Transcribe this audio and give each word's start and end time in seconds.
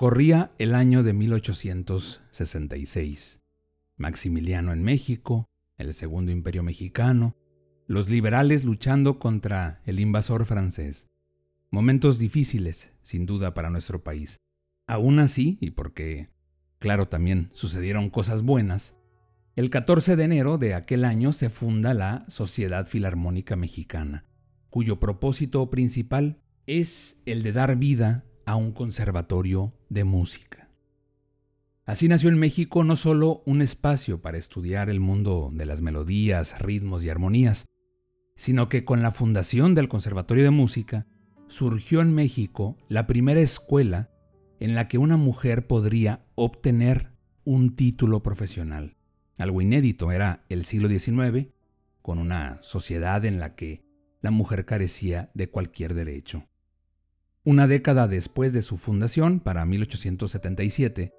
Corría 0.00 0.50
el 0.56 0.74
año 0.74 1.02
de 1.02 1.12
1866. 1.12 3.42
Maximiliano 3.98 4.72
en 4.72 4.82
México, 4.82 5.44
el 5.76 5.92
Segundo 5.92 6.32
Imperio 6.32 6.62
Mexicano, 6.62 7.36
los 7.86 8.08
liberales 8.08 8.64
luchando 8.64 9.18
contra 9.18 9.82
el 9.84 10.00
invasor 10.00 10.46
francés. 10.46 11.06
Momentos 11.70 12.18
difíciles, 12.18 12.94
sin 13.02 13.26
duda, 13.26 13.52
para 13.52 13.68
nuestro 13.68 14.02
país. 14.02 14.38
Aún 14.86 15.18
así, 15.18 15.58
y 15.60 15.72
porque, 15.72 16.30
claro, 16.78 17.08
también 17.08 17.50
sucedieron 17.52 18.08
cosas 18.08 18.40
buenas, 18.40 18.96
el 19.54 19.68
14 19.68 20.16
de 20.16 20.24
enero 20.24 20.56
de 20.56 20.72
aquel 20.72 21.04
año 21.04 21.34
se 21.34 21.50
funda 21.50 21.92
la 21.92 22.24
Sociedad 22.26 22.86
Filarmónica 22.86 23.54
Mexicana, 23.54 24.24
cuyo 24.70 24.98
propósito 24.98 25.68
principal 25.68 26.40
es 26.64 27.18
el 27.26 27.42
de 27.42 27.52
dar 27.52 27.76
vida 27.76 28.24
a 28.50 28.56
un 28.56 28.72
conservatorio 28.72 29.72
de 29.88 30.02
música. 30.02 30.68
Así 31.86 32.08
nació 32.08 32.30
en 32.30 32.38
México 32.38 32.82
no 32.82 32.96
solo 32.96 33.42
un 33.46 33.62
espacio 33.62 34.20
para 34.20 34.38
estudiar 34.38 34.90
el 34.90 34.98
mundo 34.98 35.50
de 35.52 35.66
las 35.66 35.82
melodías, 35.82 36.58
ritmos 36.58 37.04
y 37.04 37.10
armonías, 37.10 37.66
sino 38.34 38.68
que 38.68 38.84
con 38.84 39.02
la 39.02 39.12
fundación 39.12 39.76
del 39.76 39.88
Conservatorio 39.88 40.42
de 40.42 40.50
Música 40.50 41.06
surgió 41.46 42.00
en 42.00 42.12
México 42.12 42.76
la 42.88 43.06
primera 43.06 43.40
escuela 43.40 44.10
en 44.58 44.74
la 44.74 44.88
que 44.88 44.98
una 44.98 45.16
mujer 45.16 45.68
podría 45.68 46.24
obtener 46.34 47.12
un 47.44 47.76
título 47.76 48.22
profesional. 48.22 48.96
Algo 49.38 49.62
inédito 49.62 50.10
era 50.10 50.44
el 50.48 50.64
siglo 50.64 50.88
XIX, 50.88 51.48
con 52.02 52.18
una 52.18 52.58
sociedad 52.62 53.24
en 53.24 53.38
la 53.38 53.54
que 53.54 53.84
la 54.20 54.32
mujer 54.32 54.64
carecía 54.64 55.30
de 55.34 55.50
cualquier 55.50 55.94
derecho. 55.94 56.50
Una 57.50 57.66
década 57.66 58.06
después 58.06 58.52
de 58.52 58.62
su 58.62 58.78
fundación, 58.78 59.40
para 59.40 59.66
1877, 59.66 61.12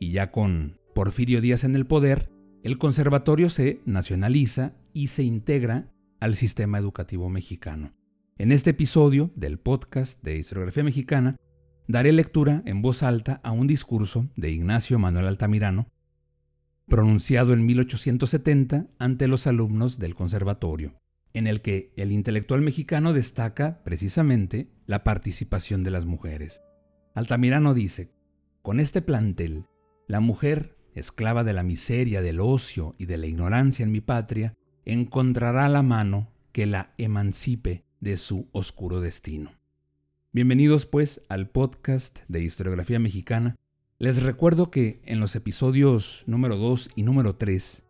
y 0.00 0.12
ya 0.12 0.30
con 0.30 0.80
Porfirio 0.94 1.42
Díaz 1.42 1.62
en 1.62 1.76
el 1.76 1.84
poder, 1.84 2.30
el 2.62 2.78
conservatorio 2.78 3.50
se 3.50 3.82
nacionaliza 3.84 4.72
y 4.94 5.08
se 5.08 5.24
integra 5.24 5.92
al 6.20 6.36
sistema 6.36 6.78
educativo 6.78 7.28
mexicano. 7.28 7.92
En 8.38 8.50
este 8.50 8.70
episodio 8.70 9.30
del 9.36 9.58
podcast 9.58 10.22
de 10.22 10.38
Historiografía 10.38 10.84
Mexicana, 10.84 11.36
daré 11.86 12.14
lectura 12.14 12.62
en 12.64 12.80
voz 12.80 13.02
alta 13.02 13.42
a 13.44 13.52
un 13.52 13.66
discurso 13.66 14.30
de 14.36 14.52
Ignacio 14.52 14.98
Manuel 14.98 15.26
Altamirano, 15.26 15.88
pronunciado 16.88 17.52
en 17.52 17.66
1870 17.66 18.86
ante 18.98 19.28
los 19.28 19.46
alumnos 19.46 19.98
del 19.98 20.14
conservatorio 20.14 20.94
en 21.34 21.48
el 21.48 21.60
que 21.60 21.92
el 21.96 22.12
intelectual 22.12 22.62
mexicano 22.62 23.12
destaca 23.12 23.82
precisamente 23.82 24.68
la 24.86 25.02
participación 25.04 25.82
de 25.82 25.90
las 25.90 26.06
mujeres. 26.06 26.62
Altamirano 27.14 27.74
dice, 27.74 28.12
con 28.62 28.80
este 28.80 29.02
plantel, 29.02 29.66
la 30.06 30.20
mujer, 30.20 30.78
esclava 30.94 31.42
de 31.42 31.52
la 31.52 31.64
miseria, 31.64 32.22
del 32.22 32.40
ocio 32.40 32.94
y 32.98 33.06
de 33.06 33.18
la 33.18 33.26
ignorancia 33.26 33.82
en 33.82 33.90
mi 33.90 34.00
patria, 34.00 34.54
encontrará 34.84 35.68
la 35.68 35.82
mano 35.82 36.32
que 36.52 36.66
la 36.66 36.94
emancipe 36.98 37.84
de 38.00 38.16
su 38.16 38.48
oscuro 38.52 39.00
destino. 39.00 39.52
Bienvenidos 40.32 40.86
pues 40.86 41.20
al 41.28 41.48
podcast 41.48 42.20
de 42.28 42.42
historiografía 42.42 43.00
mexicana. 43.00 43.56
Les 43.98 44.22
recuerdo 44.22 44.70
que 44.70 45.00
en 45.04 45.18
los 45.18 45.34
episodios 45.34 46.22
número 46.26 46.56
2 46.56 46.90
y 46.94 47.02
número 47.02 47.36
3 47.36 47.83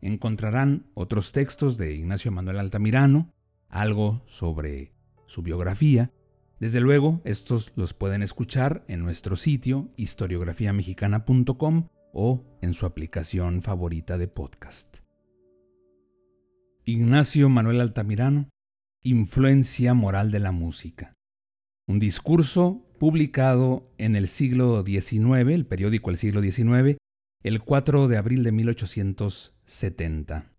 encontrarán 0.00 0.86
otros 0.94 1.32
textos 1.32 1.76
de 1.78 1.94
Ignacio 1.94 2.32
Manuel 2.32 2.58
Altamirano, 2.58 3.32
algo 3.68 4.22
sobre 4.26 4.92
su 5.26 5.42
biografía. 5.42 6.10
Desde 6.58 6.80
luego, 6.80 7.20
estos 7.24 7.72
los 7.76 7.94
pueden 7.94 8.22
escuchar 8.22 8.84
en 8.88 9.02
nuestro 9.02 9.36
sitio 9.36 9.90
historiografiamexicana.com 9.96 11.88
o 12.12 12.44
en 12.60 12.74
su 12.74 12.86
aplicación 12.86 13.62
favorita 13.62 14.18
de 14.18 14.28
podcast. 14.28 14.98
Ignacio 16.84 17.48
Manuel 17.48 17.80
Altamirano, 17.80 18.48
Influencia 19.02 19.94
moral 19.94 20.30
de 20.30 20.40
la 20.40 20.52
música. 20.52 21.14
Un 21.86 21.98
discurso 21.98 22.86
publicado 22.98 23.90
en 23.96 24.14
el 24.14 24.28
siglo 24.28 24.84
XIX, 24.84 25.48
el 25.48 25.64
periódico 25.64 26.10
El 26.10 26.18
siglo 26.18 26.42
XIX, 26.42 26.98
el 27.42 27.62
4 27.62 28.06
de 28.06 28.18
abril 28.18 28.44
de 28.44 28.52
1870. 28.52 30.52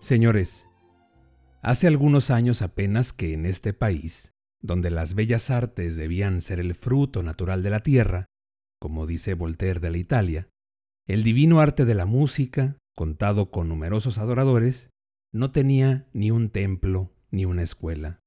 Señores, 0.00 0.66
hace 1.60 1.86
algunos 1.86 2.30
años 2.30 2.62
apenas 2.62 3.12
que 3.12 3.34
en 3.34 3.44
este 3.44 3.74
país, 3.74 4.32
donde 4.62 4.90
las 4.90 5.12
bellas 5.12 5.50
artes 5.50 5.96
debían 5.96 6.40
ser 6.40 6.60
el 6.60 6.74
fruto 6.74 7.22
natural 7.22 7.62
de 7.62 7.68
la 7.68 7.80
tierra, 7.80 8.24
como 8.80 9.06
dice 9.06 9.34
Voltaire 9.34 9.80
de 9.80 9.90
la 9.90 9.98
Italia, 9.98 10.48
el 11.06 11.24
divino 11.24 11.60
arte 11.60 11.84
de 11.84 11.94
la 11.94 12.06
música, 12.06 12.78
contado 12.96 13.50
con 13.50 13.68
numerosos 13.68 14.16
adoradores, 14.16 14.88
no 15.30 15.52
tenía 15.52 16.08
ni 16.14 16.30
un 16.30 16.48
templo 16.48 17.12
ni 17.30 17.44
una 17.44 17.62
escuela. 17.62 18.20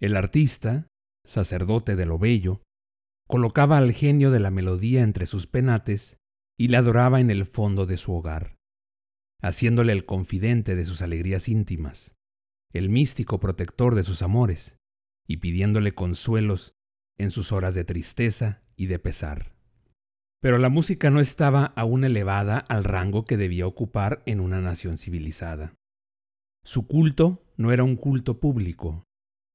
El 0.00 0.16
artista, 0.16 0.88
sacerdote 1.24 1.96
de 1.96 2.06
lo 2.06 2.18
bello, 2.18 2.62
colocaba 3.28 3.78
al 3.78 3.92
genio 3.92 4.30
de 4.30 4.40
la 4.40 4.50
melodía 4.50 5.02
entre 5.02 5.26
sus 5.26 5.46
penates 5.46 6.18
y 6.58 6.68
le 6.68 6.76
adoraba 6.76 7.20
en 7.20 7.30
el 7.30 7.46
fondo 7.46 7.86
de 7.86 7.96
su 7.96 8.12
hogar, 8.12 8.56
haciéndole 9.40 9.92
el 9.92 10.04
confidente 10.04 10.76
de 10.76 10.84
sus 10.84 11.02
alegrías 11.02 11.48
íntimas, 11.48 12.14
el 12.72 12.90
místico 12.90 13.40
protector 13.40 13.94
de 13.94 14.02
sus 14.02 14.22
amores, 14.22 14.78
y 15.26 15.38
pidiéndole 15.38 15.92
consuelos 15.92 16.74
en 17.18 17.30
sus 17.30 17.52
horas 17.52 17.74
de 17.74 17.84
tristeza 17.84 18.62
y 18.76 18.86
de 18.86 18.98
pesar. 18.98 19.54
Pero 20.40 20.58
la 20.58 20.68
música 20.68 21.10
no 21.10 21.20
estaba 21.20 21.66
aún 21.76 22.04
elevada 22.04 22.58
al 22.58 22.84
rango 22.84 23.24
que 23.24 23.36
debía 23.36 23.66
ocupar 23.66 24.22
en 24.26 24.40
una 24.40 24.60
nación 24.60 24.98
civilizada. 24.98 25.74
Su 26.64 26.86
culto 26.86 27.44
no 27.62 27.72
era 27.72 27.84
un 27.84 27.96
culto 27.96 28.40
público. 28.40 29.04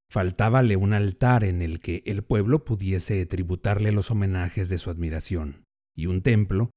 Faltábale 0.09 0.77
un 0.77 0.93
altar 0.93 1.43
en 1.43 1.61
el 1.61 1.81
que 1.81 2.01
el 2.05 2.23
pueblo 2.23 2.63
pudiese 2.63 3.25
tributarle 3.25 3.91
los 3.91 4.09
homenajes 4.09 4.69
de 4.69 4.77
su 4.77 4.89
admiración, 4.89 5.65
y 5.95 6.05
un 6.05 6.21
templo 6.21 6.71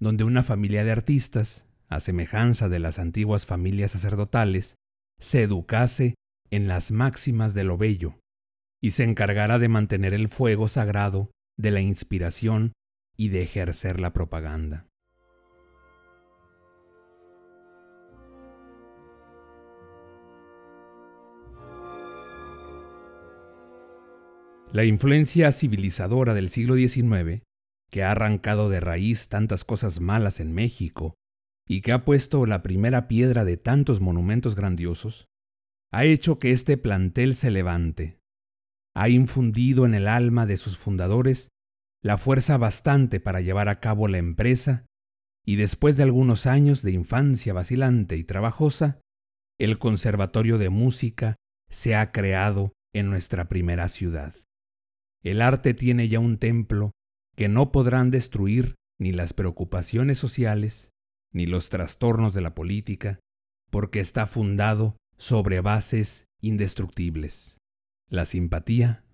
donde 0.00 0.24
una 0.24 0.42
familia 0.42 0.82
de 0.82 0.92
artistas, 0.92 1.66
a 1.88 2.00
semejanza 2.00 2.70
de 2.70 2.78
las 2.78 2.98
antiguas 2.98 3.44
familias 3.44 3.90
sacerdotales, 3.90 4.76
se 5.20 5.42
educase 5.42 6.14
en 6.50 6.66
las 6.66 6.90
máximas 6.90 7.52
de 7.52 7.64
lo 7.64 7.76
bello, 7.76 8.18
y 8.82 8.92
se 8.92 9.04
encargara 9.04 9.58
de 9.58 9.68
mantener 9.68 10.14
el 10.14 10.28
fuego 10.28 10.66
sagrado 10.68 11.30
de 11.58 11.70
la 11.72 11.82
inspiración 11.82 12.72
y 13.18 13.28
de 13.28 13.42
ejercer 13.42 14.00
la 14.00 14.14
propaganda. 14.14 14.86
La 24.72 24.84
influencia 24.84 25.50
civilizadora 25.50 26.32
del 26.32 26.48
siglo 26.48 26.76
XIX, 26.76 27.42
que 27.90 28.04
ha 28.04 28.12
arrancado 28.12 28.68
de 28.68 28.78
raíz 28.78 29.28
tantas 29.28 29.64
cosas 29.64 29.98
malas 29.98 30.38
en 30.38 30.52
México 30.52 31.16
y 31.66 31.80
que 31.80 31.90
ha 31.90 32.04
puesto 32.04 32.46
la 32.46 32.62
primera 32.62 33.08
piedra 33.08 33.44
de 33.44 33.56
tantos 33.56 34.00
monumentos 34.00 34.54
grandiosos, 34.54 35.26
ha 35.90 36.04
hecho 36.04 36.38
que 36.38 36.52
este 36.52 36.76
plantel 36.76 37.34
se 37.34 37.50
levante, 37.50 38.20
ha 38.94 39.08
infundido 39.08 39.86
en 39.86 39.94
el 39.94 40.06
alma 40.06 40.46
de 40.46 40.56
sus 40.56 40.78
fundadores 40.78 41.48
la 42.00 42.16
fuerza 42.16 42.56
bastante 42.56 43.18
para 43.18 43.40
llevar 43.40 43.68
a 43.68 43.80
cabo 43.80 44.06
la 44.06 44.18
empresa, 44.18 44.86
y 45.44 45.56
después 45.56 45.96
de 45.96 46.04
algunos 46.04 46.46
años 46.46 46.82
de 46.82 46.92
infancia 46.92 47.52
vacilante 47.52 48.16
y 48.16 48.22
trabajosa, 48.22 49.00
el 49.58 49.78
Conservatorio 49.78 50.58
de 50.58 50.70
Música 50.70 51.34
se 51.68 51.96
ha 51.96 52.12
creado 52.12 52.72
en 52.94 53.10
nuestra 53.10 53.48
primera 53.48 53.88
ciudad. 53.88 54.34
El 55.22 55.42
arte 55.42 55.74
tiene 55.74 56.08
ya 56.08 56.18
un 56.18 56.38
templo 56.38 56.92
que 57.36 57.48
no 57.48 57.72
podrán 57.72 58.10
destruir 58.10 58.76
ni 58.98 59.12
las 59.12 59.34
preocupaciones 59.34 60.16
sociales, 60.18 60.92
ni 61.32 61.46
los 61.46 61.68
trastornos 61.68 62.32
de 62.32 62.40
la 62.40 62.54
política, 62.54 63.20
porque 63.70 64.00
está 64.00 64.26
fundado 64.26 64.96
sobre 65.18 65.60
bases 65.60 66.24
indestructibles, 66.40 67.58
la 68.08 68.24
simpatía 68.24 69.04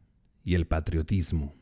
y 0.44 0.54
el 0.54 0.66
patriotismo. 0.66 1.54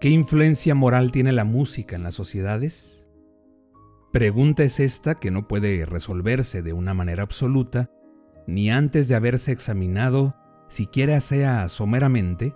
¿Qué 0.00 0.10
influencia 0.10 0.74
moral 0.74 1.10
tiene 1.10 1.32
la 1.32 1.44
música 1.44 1.96
en 1.96 2.02
las 2.04 2.14
sociedades? 2.14 2.97
Pregunta 4.12 4.62
es 4.64 4.80
esta 4.80 5.16
que 5.16 5.30
no 5.30 5.46
puede 5.48 5.84
resolverse 5.84 6.62
de 6.62 6.72
una 6.72 6.94
manera 6.94 7.22
absoluta, 7.22 7.90
ni 8.46 8.70
antes 8.70 9.06
de 9.08 9.14
haberse 9.14 9.52
examinado, 9.52 10.34
siquiera 10.68 11.20
sea 11.20 11.68
someramente, 11.68 12.54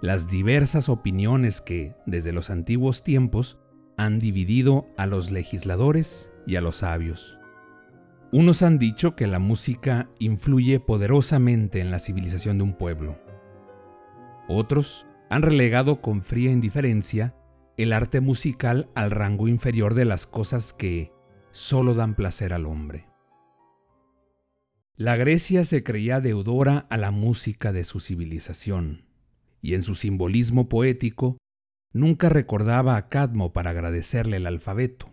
las 0.00 0.28
diversas 0.28 0.88
opiniones 0.88 1.60
que, 1.60 1.96
desde 2.06 2.32
los 2.32 2.50
antiguos 2.50 3.02
tiempos, 3.02 3.58
han 3.96 4.20
dividido 4.20 4.86
a 4.96 5.06
los 5.06 5.32
legisladores 5.32 6.32
y 6.46 6.56
a 6.56 6.60
los 6.60 6.76
sabios. 6.76 7.38
Unos 8.30 8.62
han 8.62 8.78
dicho 8.78 9.16
que 9.16 9.26
la 9.26 9.38
música 9.38 10.08
influye 10.18 10.78
poderosamente 10.78 11.80
en 11.80 11.90
la 11.90 11.98
civilización 11.98 12.58
de 12.58 12.64
un 12.64 12.74
pueblo. 12.74 13.18
Otros 14.48 15.06
han 15.30 15.42
relegado 15.42 16.00
con 16.00 16.22
fría 16.22 16.52
indiferencia 16.52 17.34
el 17.76 17.92
arte 17.92 18.20
musical 18.20 18.88
al 18.94 19.10
rango 19.10 19.48
inferior 19.48 19.94
de 19.94 20.04
las 20.04 20.26
cosas 20.26 20.72
que 20.72 21.12
solo 21.50 21.94
dan 21.94 22.14
placer 22.14 22.52
al 22.52 22.66
hombre. 22.66 23.08
La 24.96 25.16
Grecia 25.16 25.64
se 25.64 25.82
creía 25.82 26.20
deudora 26.20 26.86
a 26.88 26.96
la 26.96 27.10
música 27.10 27.72
de 27.72 27.82
su 27.82 27.98
civilización, 27.98 29.06
y 29.60 29.74
en 29.74 29.82
su 29.82 29.96
simbolismo 29.96 30.68
poético 30.68 31.38
nunca 31.92 32.28
recordaba 32.28 32.96
a 32.96 33.08
Cadmo 33.08 33.52
para 33.52 33.70
agradecerle 33.70 34.36
el 34.36 34.46
alfabeto. 34.46 35.12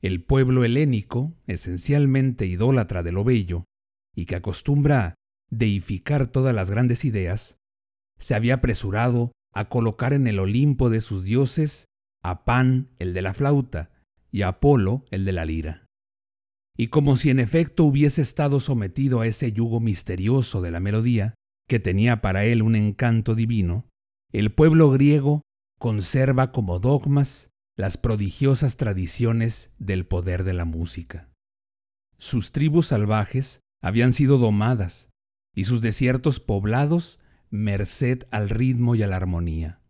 El 0.00 0.22
pueblo 0.22 0.64
helénico, 0.64 1.34
esencialmente 1.46 2.46
idólatra 2.46 3.02
de 3.02 3.12
lo 3.12 3.24
bello, 3.24 3.64
y 4.14 4.24
que 4.24 4.36
acostumbra 4.36 5.14
deificar 5.50 6.26
todas 6.26 6.54
las 6.54 6.70
grandes 6.70 7.04
ideas, 7.04 7.58
se 8.18 8.34
había 8.34 8.54
apresurado 8.54 9.32
a 9.56 9.70
colocar 9.70 10.12
en 10.12 10.26
el 10.26 10.38
Olimpo 10.38 10.90
de 10.90 11.00
sus 11.00 11.24
dioses 11.24 11.86
a 12.22 12.44
Pan, 12.44 12.90
el 12.98 13.14
de 13.14 13.22
la 13.22 13.32
flauta, 13.32 13.90
y 14.30 14.42
a 14.42 14.48
Apolo, 14.48 15.06
el 15.10 15.24
de 15.24 15.32
la 15.32 15.46
lira. 15.46 15.86
Y 16.76 16.88
como 16.88 17.16
si 17.16 17.30
en 17.30 17.40
efecto 17.40 17.84
hubiese 17.84 18.20
estado 18.20 18.60
sometido 18.60 19.22
a 19.22 19.26
ese 19.26 19.52
yugo 19.52 19.80
misterioso 19.80 20.60
de 20.60 20.70
la 20.70 20.78
melodía, 20.78 21.36
que 21.66 21.80
tenía 21.80 22.20
para 22.20 22.44
él 22.44 22.60
un 22.60 22.76
encanto 22.76 23.34
divino, 23.34 23.88
el 24.30 24.52
pueblo 24.52 24.90
griego 24.90 25.40
conserva 25.78 26.52
como 26.52 26.78
dogmas 26.78 27.48
las 27.78 27.96
prodigiosas 27.96 28.76
tradiciones 28.76 29.70
del 29.78 30.04
poder 30.04 30.44
de 30.44 30.52
la 30.52 30.66
música. 30.66 31.30
Sus 32.18 32.52
tribus 32.52 32.88
salvajes 32.88 33.60
habían 33.82 34.12
sido 34.12 34.36
domadas 34.36 35.08
y 35.54 35.64
sus 35.64 35.80
desiertos 35.80 36.40
poblados 36.40 37.20
merced 37.56 38.24
al 38.30 38.48
ritmo 38.48 38.94
y 38.94 39.02
a 39.02 39.06
la 39.06 39.16
armonía. 39.16 39.80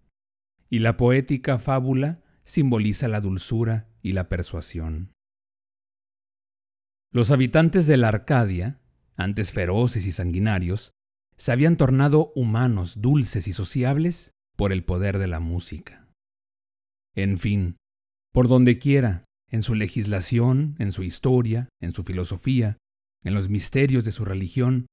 Y 0.70 0.80
la 0.80 0.96
poética 0.96 1.58
fábula 1.58 2.22
simboliza 2.44 3.08
la 3.08 3.20
dulzura 3.20 3.88
y 4.02 4.12
la 4.12 4.28
persuasión. 4.28 5.12
Los 7.12 7.30
habitantes 7.30 7.86
de 7.86 7.96
la 7.96 8.08
Arcadia, 8.08 8.80
antes 9.16 9.52
feroces 9.52 10.06
y 10.06 10.12
sanguinarios, 10.12 10.92
se 11.36 11.52
habían 11.52 11.76
tornado 11.76 12.32
humanos, 12.34 13.00
dulces 13.00 13.46
y 13.46 13.52
sociables 13.52 14.32
por 14.56 14.72
el 14.72 14.84
poder 14.84 15.18
de 15.18 15.26
la 15.26 15.40
música. 15.40 16.08
En 17.14 17.38
fin, 17.38 17.76
por 18.32 18.48
donde 18.48 18.78
quiera, 18.78 19.24
en 19.50 19.62
su 19.62 19.74
legislación, 19.74 20.76
en 20.78 20.92
su 20.92 21.02
historia, 21.02 21.68
en 21.80 21.92
su 21.92 22.04
filosofía, 22.04 22.78
en 23.22 23.34
los 23.34 23.48
misterios 23.48 24.04
de 24.04 24.12
su 24.12 24.24
religión, 24.24 24.86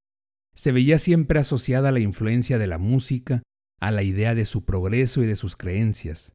se 0.53 0.71
veía 0.71 0.97
siempre 0.97 1.39
asociada 1.39 1.91
la 1.91 1.99
influencia 1.99 2.57
de 2.57 2.67
la 2.67 2.77
música 2.77 3.43
a 3.79 3.91
la 3.91 4.03
idea 4.03 4.35
de 4.35 4.45
su 4.45 4.65
progreso 4.65 5.23
y 5.23 5.25
de 5.25 5.35
sus 5.35 5.55
creencias, 5.55 6.33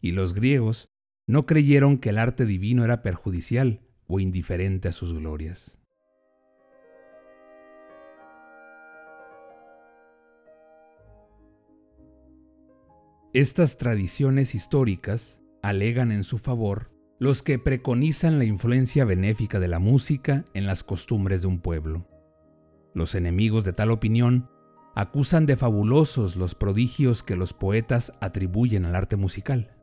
y 0.00 0.12
los 0.12 0.34
griegos 0.34 0.86
no 1.26 1.46
creyeron 1.46 1.98
que 1.98 2.10
el 2.10 2.18
arte 2.18 2.46
divino 2.46 2.84
era 2.84 3.02
perjudicial 3.02 3.80
o 4.06 4.20
indiferente 4.20 4.88
a 4.88 4.92
sus 4.92 5.12
glorias. 5.12 5.78
Estas 13.32 13.76
tradiciones 13.76 14.54
históricas 14.54 15.42
alegan 15.62 16.12
en 16.12 16.24
su 16.24 16.38
favor 16.38 16.90
los 17.18 17.42
que 17.42 17.58
preconizan 17.58 18.38
la 18.38 18.44
influencia 18.44 19.04
benéfica 19.04 19.58
de 19.58 19.68
la 19.68 19.78
música 19.78 20.44
en 20.54 20.66
las 20.66 20.84
costumbres 20.84 21.40
de 21.42 21.48
un 21.48 21.60
pueblo. 21.60 22.06
Los 22.96 23.14
enemigos 23.14 23.66
de 23.66 23.74
tal 23.74 23.90
opinión 23.90 24.48
acusan 24.94 25.44
de 25.44 25.58
fabulosos 25.58 26.34
los 26.34 26.54
prodigios 26.54 27.22
que 27.22 27.36
los 27.36 27.52
poetas 27.52 28.14
atribuyen 28.22 28.86
al 28.86 28.96
arte 28.96 29.16
musical. 29.16 29.76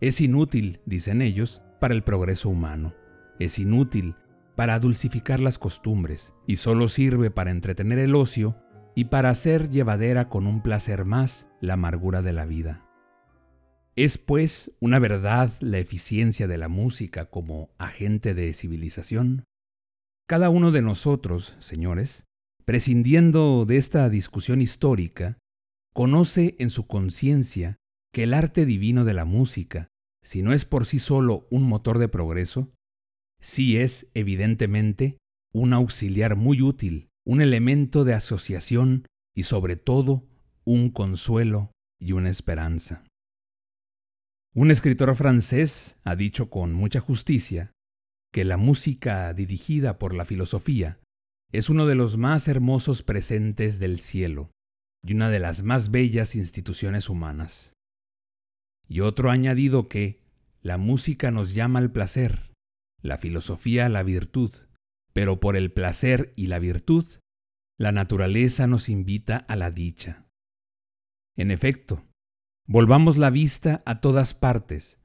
Es 0.00 0.20
inútil, 0.20 0.80
dicen 0.84 1.22
ellos, 1.22 1.62
para 1.78 1.94
el 1.94 2.02
progreso 2.02 2.48
humano. 2.48 2.96
Es 3.38 3.60
inútil 3.60 4.16
para 4.56 4.80
dulcificar 4.80 5.38
las 5.38 5.60
costumbres 5.60 6.34
y 6.44 6.56
solo 6.56 6.88
sirve 6.88 7.30
para 7.30 7.52
entretener 7.52 8.00
el 8.00 8.16
ocio 8.16 8.56
y 8.96 9.04
para 9.04 9.30
hacer 9.30 9.70
llevadera 9.70 10.28
con 10.28 10.48
un 10.48 10.64
placer 10.64 11.04
más 11.04 11.46
la 11.60 11.74
amargura 11.74 12.22
de 12.22 12.32
la 12.32 12.44
vida. 12.44 12.84
Es 13.94 14.18
pues 14.18 14.72
una 14.80 14.98
verdad 14.98 15.52
la 15.60 15.78
eficiencia 15.78 16.48
de 16.48 16.58
la 16.58 16.66
música 16.66 17.26
como 17.26 17.70
agente 17.78 18.34
de 18.34 18.52
civilización. 18.52 19.44
Cada 20.26 20.50
uno 20.50 20.72
de 20.72 20.82
nosotros, 20.82 21.54
señores, 21.60 22.26
prescindiendo 22.64 23.64
de 23.66 23.76
esta 23.76 24.08
discusión 24.08 24.62
histórica, 24.62 25.38
conoce 25.92 26.56
en 26.58 26.70
su 26.70 26.86
conciencia 26.86 27.76
que 28.12 28.24
el 28.24 28.34
arte 28.34 28.66
divino 28.66 29.04
de 29.04 29.14
la 29.14 29.24
música, 29.24 29.88
si 30.22 30.42
no 30.42 30.52
es 30.52 30.64
por 30.64 30.86
sí 30.86 30.98
solo 30.98 31.46
un 31.50 31.62
motor 31.64 31.98
de 31.98 32.08
progreso, 32.08 32.72
sí 33.40 33.76
es, 33.76 34.06
evidentemente, 34.14 35.18
un 35.52 35.72
auxiliar 35.72 36.36
muy 36.36 36.62
útil, 36.62 37.08
un 37.24 37.40
elemento 37.40 38.04
de 38.04 38.14
asociación 38.14 39.06
y 39.34 39.44
sobre 39.44 39.76
todo 39.76 40.26
un 40.64 40.90
consuelo 40.90 41.72
y 42.00 42.12
una 42.12 42.30
esperanza. 42.30 43.04
Un 44.54 44.70
escritor 44.70 45.14
francés 45.14 45.98
ha 46.04 46.14
dicho 46.14 46.50
con 46.50 46.72
mucha 46.74 47.00
justicia 47.00 47.72
que 48.32 48.44
la 48.44 48.56
música 48.56 49.32
dirigida 49.34 49.98
por 49.98 50.14
la 50.14 50.24
filosofía 50.24 51.00
es 51.52 51.68
uno 51.68 51.86
de 51.86 51.94
los 51.94 52.16
más 52.16 52.48
hermosos 52.48 53.02
presentes 53.02 53.78
del 53.78 54.00
cielo 54.00 54.50
y 55.04 55.12
una 55.12 55.28
de 55.28 55.38
las 55.38 55.62
más 55.62 55.90
bellas 55.90 56.34
instituciones 56.34 57.10
humanas. 57.10 57.74
Y 58.88 59.00
otro 59.00 59.30
añadido 59.30 59.88
que 59.88 60.22
la 60.62 60.78
música 60.78 61.30
nos 61.30 61.54
llama 61.54 61.78
al 61.78 61.92
placer, 61.92 62.52
la 63.02 63.18
filosofía 63.18 63.86
a 63.86 63.88
la 63.90 64.02
virtud, 64.02 64.50
pero 65.12 65.40
por 65.40 65.56
el 65.56 65.72
placer 65.72 66.32
y 66.36 66.46
la 66.46 66.58
virtud, 66.58 67.04
la 67.78 67.92
naturaleza 67.92 68.66
nos 68.66 68.88
invita 68.88 69.36
a 69.36 69.54
la 69.54 69.70
dicha. 69.70 70.24
En 71.36 71.50
efecto, 71.50 72.06
volvamos 72.66 73.18
la 73.18 73.28
vista 73.28 73.82
a 73.84 74.00
todas 74.00 74.32
partes 74.32 75.00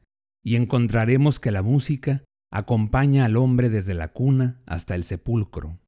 y 0.46 0.56
encontraremos 0.56 1.42
que 1.42 1.52
la 1.52 1.62
música 1.62 2.24
acompaña 2.54 3.26
al 3.26 3.36
hombre 3.36 3.70
desde 3.70 3.94
la 3.94 4.14
cuna 4.14 4.62
hasta 4.66 4.96
el 4.96 5.04
sepulcro 5.04 5.82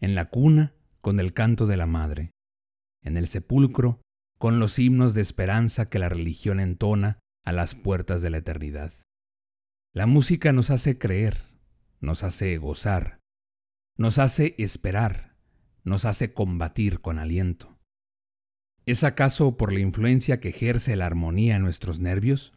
en 0.00 0.14
la 0.14 0.30
cuna 0.30 0.74
con 1.00 1.20
el 1.20 1.32
canto 1.32 1.66
de 1.66 1.76
la 1.76 1.86
madre, 1.86 2.32
en 3.02 3.16
el 3.16 3.28
sepulcro 3.28 4.00
con 4.38 4.60
los 4.60 4.78
himnos 4.78 5.14
de 5.14 5.20
esperanza 5.20 5.86
que 5.86 5.98
la 5.98 6.08
religión 6.08 6.60
entona 6.60 7.18
a 7.44 7.52
las 7.52 7.74
puertas 7.74 8.22
de 8.22 8.30
la 8.30 8.38
eternidad. 8.38 8.92
La 9.92 10.06
música 10.06 10.52
nos 10.52 10.70
hace 10.70 10.98
creer, 10.98 11.42
nos 12.00 12.22
hace 12.22 12.56
gozar, 12.58 13.18
nos 13.96 14.18
hace 14.18 14.54
esperar, 14.58 15.34
nos 15.82 16.04
hace 16.04 16.32
combatir 16.32 17.00
con 17.00 17.18
aliento. 17.18 17.78
¿Es 18.86 19.02
acaso 19.02 19.56
por 19.56 19.72
la 19.72 19.80
influencia 19.80 20.40
que 20.40 20.50
ejerce 20.50 20.96
la 20.96 21.06
armonía 21.06 21.56
en 21.56 21.62
nuestros 21.62 22.00
nervios? 22.00 22.54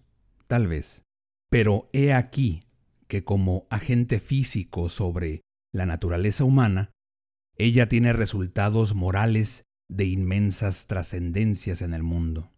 Tal 0.47 0.67
vez. 0.67 1.03
Pero 1.49 1.89
he 1.93 2.13
aquí 2.13 2.67
que 3.07 3.23
como 3.23 3.67
agente 3.69 4.19
físico 4.19 4.87
sobre 4.87 5.41
la 5.73 5.85
naturaleza 5.85 6.43
humana, 6.43 6.91
ella 7.63 7.87
tiene 7.87 8.11
resultados 8.11 8.95
morales 8.95 9.65
de 9.87 10.05
inmensas 10.05 10.87
trascendencias 10.87 11.83
en 11.83 11.93
el 11.93 12.01
mundo. 12.01 12.51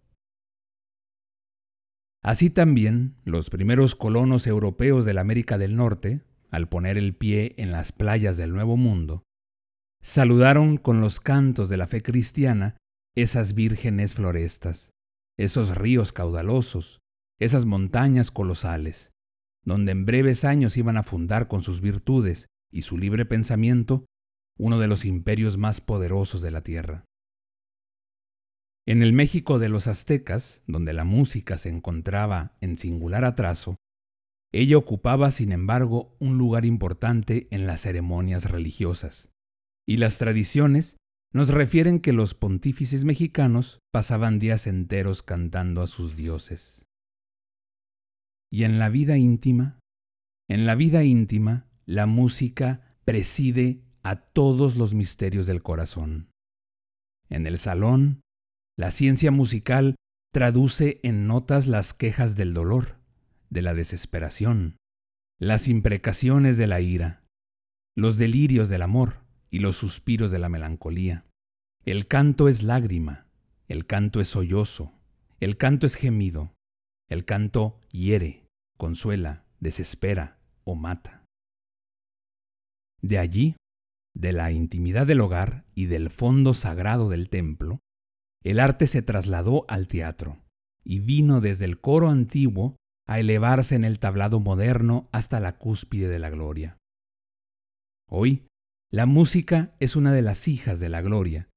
Así 2.24 2.50
también, 2.50 3.18
los 3.26 3.50
primeros 3.50 3.96
colonos 3.96 4.48
europeos 4.48 5.04
de 5.04 5.14
la 5.14 5.20
América 5.20 5.58
del 5.58 5.76
Norte, 5.76 6.22
al 6.52 6.70
poner 6.70 6.98
el 6.98 7.18
pie 7.18 7.54
en 7.58 7.74
las 7.74 7.92
playas 7.92 8.38
del 8.38 8.54
Nuevo 8.54 8.78
Mundo, 8.78 9.24
saludaron 10.02 10.78
con 10.78 11.02
los 11.02 11.20
cantos 11.20 11.68
de 11.68 11.76
la 11.76 11.88
fe 11.88 12.02
cristiana 12.02 12.78
esas 13.14 13.56
vírgenes 13.56 14.14
florestas, 14.14 14.92
esos 15.38 15.76
ríos 15.76 16.14
caudalosos, 16.14 17.02
esas 17.40 17.66
montañas 17.66 18.32
colosales, 18.32 19.12
donde 19.66 19.92
en 19.92 20.06
breves 20.06 20.46
años 20.46 20.78
iban 20.78 20.96
a 20.96 21.04
fundar 21.04 21.50
con 21.50 21.62
sus 21.62 21.82
virtudes 21.82 22.48
y 22.72 22.84
su 22.84 22.98
libre 22.98 23.26
pensamiento 23.26 24.06
uno 24.58 24.80
de 24.80 24.88
los 24.88 25.06
imperios 25.06 25.58
más 25.58 25.82
poderosos 25.82 26.42
de 26.42 26.52
la 26.52 26.62
tierra. 26.62 27.06
En 28.86 29.02
el 29.02 29.14
México 29.14 29.60
de 29.60 29.70
los 29.70 29.88
aztecas, 29.88 30.62
donde 30.68 30.94
la 30.94 31.06
música 31.06 31.58
se 31.58 31.70
encontraba 31.70 32.58
en 32.60 32.78
singular 32.78 33.24
atraso, 33.24 33.78
ella 34.52 34.78
ocupaba, 34.78 35.32
sin 35.32 35.52
embargo, 35.52 36.16
un 36.20 36.38
lugar 36.38 36.66
importante 36.66 37.48
en 37.50 37.66
las 37.66 37.82
ceremonias 37.82 38.52
religiosas, 38.52 39.30
y 39.88 39.98
las 39.98 40.18
tradiciones 40.18 40.98
nos 41.34 41.50
refieren 41.50 42.00
que 42.00 42.14
los 42.14 42.36
pontífices 42.36 43.06
mexicanos 43.06 43.80
pasaban 43.92 44.38
días 44.38 44.68
enteros 44.68 45.24
cantando 45.24 45.82
a 45.82 45.88
sus 45.88 46.16
dioses. 46.16 46.86
Y 48.52 48.66
en 48.66 48.78
la 48.78 48.90
vida 48.90 49.18
íntima, 49.18 49.80
en 50.48 50.68
la 50.68 50.76
vida 50.76 51.04
íntima, 51.04 51.68
la 51.86 52.06
música 52.06 52.96
preside 53.04 53.82
a 54.04 54.18
todos 54.18 54.76
los 54.76 54.94
misterios 54.94 55.48
del 55.48 55.64
corazón. 55.64 56.30
En 57.30 57.48
el 57.48 57.58
salón, 57.58 58.22
la 58.78 58.92
ciencia 58.92 59.32
musical 59.32 59.96
traduce 60.34 61.00
en 61.04 61.28
notas 61.28 61.68
las 61.68 61.94
quejas 61.94 62.36
del 62.36 62.54
dolor, 62.54 63.00
de 63.50 63.62
la 63.62 63.74
desesperación, 63.74 64.78
las 65.40 65.68
imprecaciones 65.68 66.58
de 66.58 66.68
la 66.68 66.82
ira, 66.82 67.24
los 67.96 68.18
delirios 68.18 68.70
del 68.70 68.82
amor 68.82 69.24
y 69.50 69.60
los 69.60 69.78
suspiros 69.78 70.32
de 70.32 70.40
la 70.40 70.50
melancolía. 70.50 71.26
El 71.86 72.08
canto 72.08 72.50
es 72.50 72.64
lágrima, 72.64 73.28
el 73.68 73.86
canto 73.86 74.20
es 74.20 74.28
sollozo, 74.28 74.94
el 75.40 75.58
canto 75.58 75.86
es 75.86 75.96
gemido, 75.96 76.54
el 77.10 77.26
canto 77.26 77.80
hiere, 77.92 78.48
consuela, 78.78 79.46
desespera 79.60 80.40
o 80.64 80.76
mata. 80.76 81.24
De 83.02 83.20
allí 83.20 83.56
de 84.16 84.32
la 84.32 84.52
intimidad 84.52 85.08
del 85.08 85.22
hogar 85.22 85.66
y 85.74 85.86
del 85.86 86.10
fondo 86.10 86.54
sagrado 86.54 87.10
del 87.10 87.30
templo, 87.30 87.80
el 88.44 88.60
arte 88.60 88.88
se 88.88 89.02
trasladó 89.02 89.66
al 89.68 89.88
teatro 89.88 90.38
y 90.84 91.00
vino 91.00 91.42
desde 91.42 91.66
el 91.66 91.80
coro 91.80 92.10
antiguo 92.10 92.76
a 93.08 93.20
elevarse 93.20 93.76
en 93.76 93.86
el 93.86 94.00
tablado 94.00 94.40
moderno 94.40 95.10
hasta 95.12 95.40
la 95.40 95.58
cúspide 95.58 96.10
de 96.10 96.20
la 96.20 96.30
gloria. 96.30 96.78
Hoy, 98.10 98.48
la 98.92 99.06
música 99.06 99.76
es 99.80 99.96
una 99.96 100.14
de 100.14 100.22
las 100.22 100.48
hijas 100.48 100.80
de 100.80 100.90
la 100.90 101.02
gloria, 101.02 101.50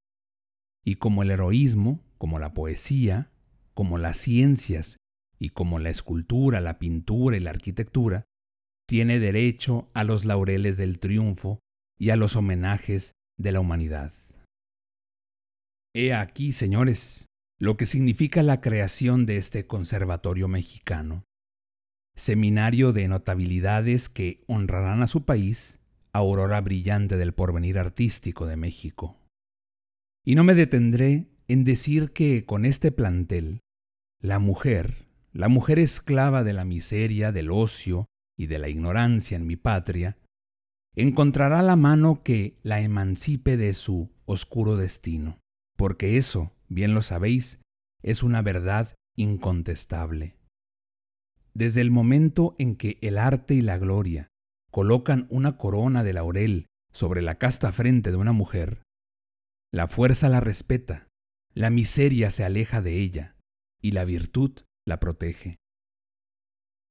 y 0.85 0.97
como 0.97 1.23
el 1.23 1.31
heroísmo, 1.31 2.01
como 2.19 2.39
la 2.39 2.55
poesía, 2.55 3.31
como 3.75 3.99
las 3.99 4.17
ciencias 4.17 4.97
y 5.39 5.51
como 5.51 5.79
la 5.79 5.91
escultura, 5.91 6.61
la 6.61 6.79
pintura 6.79 7.37
y 7.37 7.41
la 7.41 7.51
arquitectura, 7.51 8.25
tiene 8.89 9.19
derecho 9.19 9.91
a 9.93 10.05
los 10.05 10.25
laureles 10.25 10.77
del 10.77 10.99
triunfo 10.99 11.59
y 11.99 12.11
a 12.11 12.17
los 12.17 12.37
homenajes 12.37 13.13
de 13.39 13.53
la 13.53 13.61
humanidad. 13.61 14.13
He 15.95 16.13
aquí, 16.13 16.53
señores, 16.53 17.27
lo 17.59 17.77
que 17.77 17.87
significa 17.87 18.43
la 18.43 18.61
creación 18.61 19.25
de 19.25 19.39
este 19.39 19.67
Conservatorio 19.67 20.47
Mexicano, 20.47 21.25
seminario 22.15 22.93
de 22.93 23.09
notabilidades 23.09 24.09
que 24.09 24.45
honrarán 24.47 25.03
a 25.03 25.07
su 25.07 25.25
país, 25.25 25.81
aurora 26.13 26.61
brillante 26.61 27.17
del 27.17 27.33
porvenir 27.33 27.79
artístico 27.79 28.47
de 28.47 28.57
México. 28.57 29.19
Y 30.25 30.35
no 30.35 30.45
me 30.45 30.55
detendré 30.55 31.29
en 31.49 31.65
decir 31.65 32.13
que 32.13 32.45
con 32.45 32.65
este 32.65 32.91
plantel, 32.91 33.61
la 34.21 34.39
mujer, 34.39 35.07
la 35.33 35.49
mujer 35.49 35.79
esclava 35.79 36.43
de 36.43 36.53
la 36.53 36.65
miseria, 36.65 37.33
del 37.33 37.51
ocio 37.51 38.07
y 38.37 38.47
de 38.47 38.59
la 38.59 38.69
ignorancia 38.69 39.37
en 39.37 39.47
mi 39.47 39.57
patria, 39.57 40.19
encontrará 40.97 41.63
la 41.63 41.77
mano 41.77 42.23
que 42.23 42.59
la 42.63 42.81
emancipe 42.81 43.57
de 43.57 43.75
su 43.75 44.11
oscuro 44.25 44.77
destino, 44.77 45.39
porque 45.77 46.17
eso, 46.17 46.57
bien 46.69 46.95
lo 46.95 47.03
sabéis, 47.03 47.61
es 48.03 48.23
una 48.23 48.41
verdad 48.43 48.95
incontestable. 49.15 50.37
Desde 51.55 51.83
el 51.83 51.91
momento 51.91 52.57
en 52.59 52.77
que 52.77 52.99
el 53.03 53.19
arte 53.19 53.55
y 53.55 53.61
la 53.61 53.79
gloria 53.79 54.29
colocan 54.71 55.27
una 55.31 55.57
corona 55.57 56.03
de 56.03 56.13
laurel 56.13 56.67
sobre 56.93 57.23
la 57.23 57.39
casta 57.39 57.73
frente 57.73 58.11
de 58.11 58.17
una 58.17 58.33
mujer, 58.33 58.83
la 59.73 59.89
fuerza 59.89 60.29
la 60.29 60.41
respeta, 60.41 61.09
la 61.53 61.71
miseria 61.71 62.31
se 62.31 62.45
aleja 62.45 62.81
de 62.81 63.01
ella 63.01 63.37
y 63.83 63.93
la 63.93 64.05
virtud 64.05 64.53
la 64.87 65.01
protege. 65.01 65.57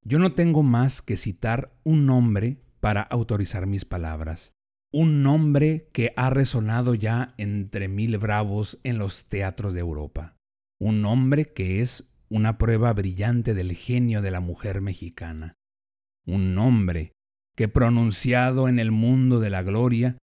Yo 0.04 0.20
no 0.20 0.32
tengo 0.32 0.62
más 0.62 1.02
que 1.02 1.16
citar 1.16 1.76
un 1.82 2.06
nombre 2.06 2.62
para 2.86 3.02
autorizar 3.02 3.66
mis 3.66 3.84
palabras. 3.84 4.54
Un 4.92 5.24
nombre 5.24 5.88
que 5.92 6.12
ha 6.14 6.30
resonado 6.30 6.94
ya 6.94 7.34
entre 7.36 7.88
mil 7.88 8.16
bravos 8.16 8.78
en 8.84 8.96
los 8.98 9.24
teatros 9.24 9.74
de 9.74 9.80
Europa. 9.80 10.36
Un 10.78 11.02
nombre 11.02 11.46
que 11.46 11.80
es 11.80 12.04
una 12.28 12.58
prueba 12.58 12.92
brillante 12.92 13.54
del 13.54 13.72
genio 13.74 14.22
de 14.22 14.30
la 14.30 14.38
mujer 14.38 14.82
mexicana. 14.82 15.54
Un 16.28 16.54
nombre 16.54 17.10
que 17.56 17.66
pronunciado 17.66 18.68
en 18.68 18.78
el 18.78 18.92
mundo 18.92 19.40
de 19.40 19.50
la 19.50 19.64
gloria 19.64 20.16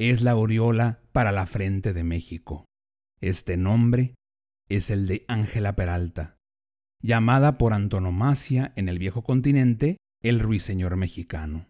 es 0.00 0.20
la 0.20 0.32
aureola 0.32 0.98
para 1.12 1.30
la 1.30 1.46
frente 1.46 1.92
de 1.92 2.02
México. 2.02 2.64
Este 3.20 3.56
nombre 3.56 4.16
es 4.68 4.90
el 4.90 5.06
de 5.06 5.24
Ángela 5.28 5.76
Peralta, 5.76 6.36
llamada 7.00 7.58
por 7.58 7.74
antonomasia 7.74 8.72
en 8.74 8.88
el 8.88 8.98
viejo 8.98 9.22
continente 9.22 9.98
el 10.20 10.40
ruiseñor 10.40 10.96
mexicano. 10.96 11.68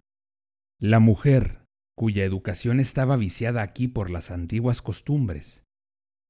La 0.80 1.00
mujer, 1.00 1.64
cuya 1.96 2.24
educación 2.24 2.78
estaba 2.78 3.16
viciada 3.16 3.62
aquí 3.62 3.88
por 3.88 4.10
las 4.10 4.30
antiguas 4.30 4.80
costumbres, 4.80 5.64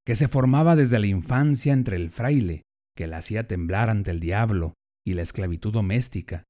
que 0.07 0.15
se 0.15 0.27
formaba 0.27 0.75
desde 0.75 0.99
la 0.99 1.07
infancia 1.07 1.75
entre 1.75 1.97
el 1.97 2.09
fraile, 2.09 2.63
que 2.97 3.07
la 3.07 3.19
hacía 3.19 3.47
temblar 3.47 3.91
ante 3.91 4.11
el 4.11 4.21
diablo 4.21 4.73
y 5.07 5.13
la 5.13 5.21
esclavitud 5.21 5.71
doméstica, 5.71 6.45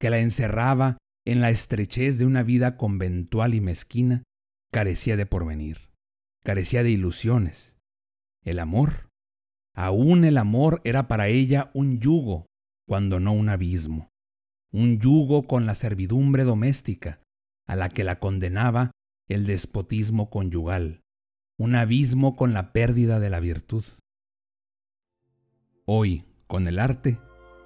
que 0.00 0.10
la 0.10 0.18
encerraba 0.20 0.98
en 1.26 1.40
la 1.40 1.50
estrechez 1.50 2.18
de 2.18 2.26
una 2.26 2.44
vida 2.44 2.76
conventual 2.76 3.54
y 3.54 3.60
mezquina, 3.60 4.22
carecía 4.72 5.16
de 5.16 5.26
porvenir, 5.26 5.90
carecía 6.44 6.84
de 6.84 6.90
ilusiones. 6.90 7.74
El 8.44 8.60
amor, 8.60 9.08
aún 9.74 10.24
el 10.24 10.38
amor 10.38 10.80
era 10.84 11.08
para 11.08 11.26
ella 11.26 11.72
un 11.74 11.98
yugo, 11.98 12.46
cuando 12.86 13.18
no 13.18 13.32
un 13.32 13.48
abismo, 13.48 14.10
un 14.72 15.00
yugo 15.00 15.48
con 15.48 15.66
la 15.66 15.74
servidumbre 15.74 16.44
doméstica, 16.44 17.23
a 17.66 17.76
la 17.76 17.88
que 17.88 18.04
la 18.04 18.18
condenaba 18.18 18.90
el 19.28 19.46
despotismo 19.46 20.28
conyugal, 20.30 21.02
un 21.56 21.74
abismo 21.74 22.36
con 22.36 22.52
la 22.52 22.72
pérdida 22.72 23.20
de 23.20 23.30
la 23.30 23.40
virtud. 23.40 23.84
Hoy, 25.86 26.24
con 26.46 26.66
el 26.66 26.78
arte, 26.78 27.18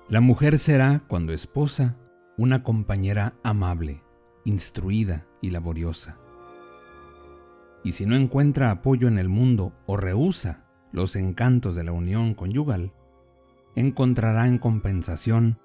la 0.08 0.20
mujer 0.20 0.58
será, 0.58 1.04
cuando 1.08 1.32
esposa, 1.32 1.96
una 2.36 2.62
compañera 2.62 3.34
amable, 3.42 4.02
instruida 4.44 5.26
y 5.40 5.50
laboriosa. 5.50 6.18
Y 7.84 7.92
si 7.92 8.06
no 8.06 8.16
encuentra 8.16 8.70
apoyo 8.70 9.08
en 9.08 9.18
el 9.18 9.28
mundo 9.28 9.72
o 9.86 9.96
rehúsa 9.96 10.64
los 10.92 11.16
encantos 11.16 11.74
de 11.76 11.84
la 11.84 11.92
unión 11.92 12.34
conyugal, 12.34 12.92
encontrará 13.74 14.46
en 14.46 14.58
compensación 14.58 15.58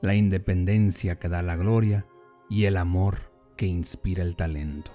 la 0.00 0.14
independencia 0.14 1.18
que 1.18 1.28
da 1.28 1.42
la 1.42 1.56
gloria 1.56 2.06
y 2.48 2.64
el 2.64 2.76
amor 2.76 3.29
que 3.60 3.66
inspira 3.66 4.22
el 4.22 4.36
talento. 4.36 4.90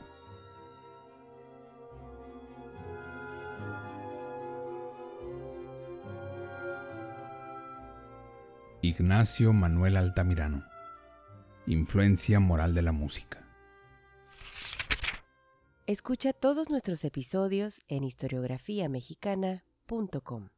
Ignacio 8.82 9.54
Manuel 9.54 9.98
Altamirano. 9.98 10.66
Influencia 11.68 12.40
moral 12.40 12.74
de 12.74 12.82
la 12.82 12.92
música. 12.92 13.48
Escucha 15.86 16.34
todos 16.34 16.72
nuestros 16.72 17.04
episodios 17.04 17.84
en 17.88 18.04
historiografiamexicana.com. 18.04 20.55